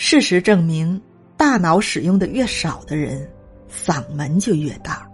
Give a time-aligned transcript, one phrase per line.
[0.00, 1.02] 事实证明
[1.36, 3.28] 大脑使用的越少的人
[3.68, 5.07] 嗓门就越大。